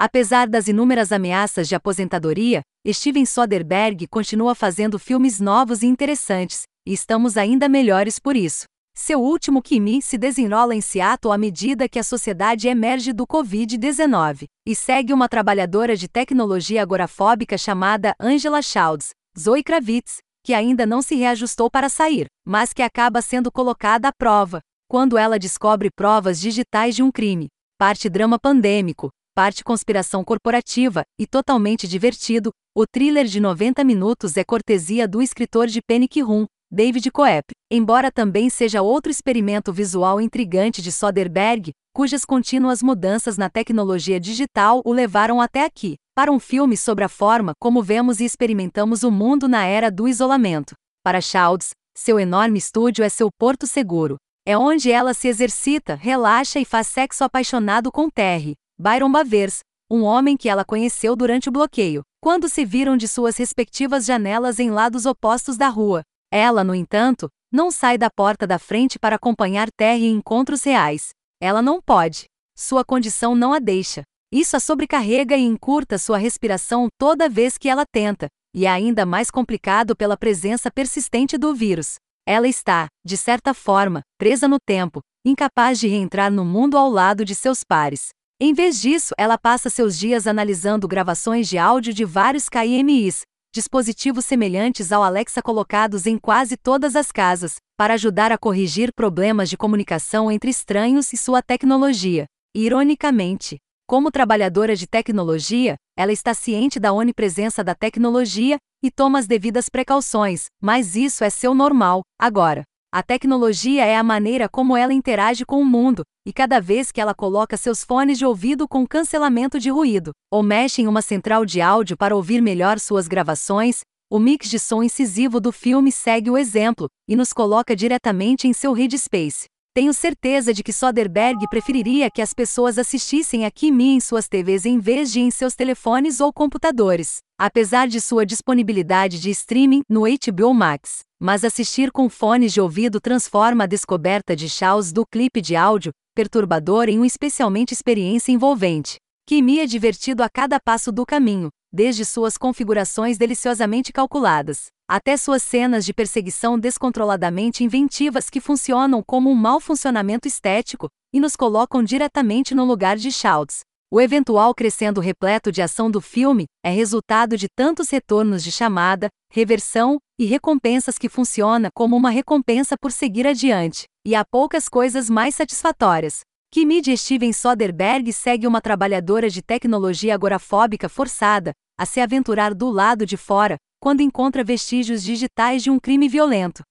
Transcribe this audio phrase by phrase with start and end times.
[0.00, 6.92] Apesar das inúmeras ameaças de aposentadoria, Steven Soderbergh continua fazendo filmes novos e interessantes, e
[6.92, 8.64] estamos ainda melhores por isso.
[8.96, 14.44] Seu último Kimi se desenrola em Seattle à medida que a sociedade emerge do Covid-19
[14.64, 21.02] e segue uma trabalhadora de tecnologia agorafóbica chamada Angela Childs, Zoe Kravitz, que ainda não
[21.02, 26.40] se reajustou para sair, mas que acaba sendo colocada à prova quando ela descobre provas
[26.40, 27.48] digitais de um crime.
[27.76, 34.42] Parte drama pandêmico, parte conspiração corporativa e totalmente divertido, o thriller de 90 minutos é
[34.42, 40.82] cortesia do escritor de Panic Room, David Coep, embora também seja outro experimento visual intrigante
[40.82, 46.76] de Soderbergh, cujas contínuas mudanças na tecnologia digital o levaram até aqui, para um filme
[46.76, 50.74] sobre a forma como vemos e experimentamos o mundo na era do isolamento.
[51.04, 54.16] Para Childs, seu enorme estúdio é seu porto seguro.
[54.44, 59.58] É onde ela se exercita, relaxa e faz sexo apaixonado com Terry, Byron Bavers,
[59.90, 64.60] um homem que ela conheceu durante o bloqueio, quando se viram de suas respectivas janelas
[64.60, 66.02] em lados opostos da rua.
[66.32, 71.08] Ela, no entanto, não sai da porta da frente para acompanhar Terry em encontros reais.
[71.42, 72.26] Ela não pode.
[72.56, 74.02] Sua condição não a deixa.
[74.30, 79.04] Isso a sobrecarrega e encurta sua respiração toda vez que ela tenta, e é ainda
[79.04, 81.96] mais complicado pela presença persistente do vírus.
[82.24, 87.24] Ela está, de certa forma, presa no tempo, incapaz de reentrar no mundo ao lado
[87.24, 88.10] de seus pares.
[88.40, 93.22] Em vez disso, ela passa seus dias analisando gravações de áudio de vários KIMIs,
[93.52, 99.50] dispositivos semelhantes ao Alexa colocados em quase todas as casas, para ajudar a corrigir problemas
[99.50, 102.26] de comunicação entre estranhos e sua tecnologia.
[102.54, 109.26] Ironicamente, como trabalhadora de tecnologia, ela está ciente da onipresença da tecnologia e toma as
[109.26, 112.62] devidas precauções, mas isso é seu normal, agora.
[112.90, 116.98] A tecnologia é a maneira como ela interage com o mundo, e cada vez que
[116.98, 121.44] ela coloca seus fones de ouvido com cancelamento de ruído, ou mexe em uma central
[121.44, 126.30] de áudio para ouvir melhor suas gravações, o mix de som incisivo do filme segue
[126.30, 129.44] o exemplo e nos coloca diretamente em seu headspace.
[129.74, 134.64] Tenho certeza de que Soderbergh preferiria que as pessoas assistissem a Kimi em suas TVs
[134.64, 140.02] em vez de em seus telefones ou computadores, apesar de sua disponibilidade de streaming no
[140.02, 141.00] HBO Max.
[141.20, 145.92] Mas assistir com fones de ouvido transforma a descoberta de Charles do clipe de áudio
[146.14, 148.96] perturbador em uma especialmente experiência envolvente.
[149.24, 155.44] Kimi é divertido a cada passo do caminho, desde suas configurações deliciosamente calculadas, até suas
[155.44, 161.84] cenas de perseguição descontroladamente inventivas que funcionam como um mau funcionamento estético e nos colocam
[161.84, 163.60] diretamente no lugar de Shouts.
[163.90, 169.08] O eventual crescendo repleto de ação do filme é resultado de tantos retornos de chamada,
[169.32, 175.08] reversão e recompensas que funciona como uma recompensa por seguir adiante, e há poucas coisas
[175.08, 176.20] mais satisfatórias.
[176.52, 183.06] Kimi Steven Soderbergh segue uma trabalhadora de tecnologia agorafóbica forçada a se aventurar do lado
[183.06, 186.62] de fora, quando encontra vestígios digitais de um crime violento.